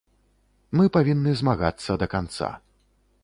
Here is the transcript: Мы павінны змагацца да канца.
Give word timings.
Мы 0.79 0.85
павінны 0.95 1.31
змагацца 1.43 1.99
да 2.05 2.09
канца. 2.17 2.49